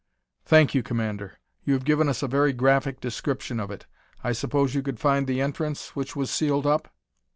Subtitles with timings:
[0.45, 3.85] "Thank you, Commander; you have given us a very graphic description of it.
[4.23, 6.89] I suppose you could find the entrance which was sealed up?"